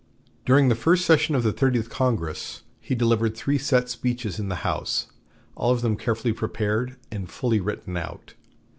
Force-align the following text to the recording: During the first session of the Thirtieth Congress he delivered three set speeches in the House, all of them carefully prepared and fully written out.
During 0.47 0.67
the 0.69 0.73
first 0.73 1.05
session 1.05 1.35
of 1.35 1.43
the 1.43 1.53
Thirtieth 1.53 1.87
Congress 1.91 2.63
he 2.79 2.95
delivered 2.95 3.37
three 3.37 3.59
set 3.59 3.87
speeches 3.87 4.39
in 4.39 4.49
the 4.49 4.65
House, 4.65 5.11
all 5.53 5.69
of 5.71 5.83
them 5.83 5.95
carefully 5.95 6.33
prepared 6.33 6.97
and 7.11 7.29
fully 7.29 7.59
written 7.59 7.95
out. 7.95 8.33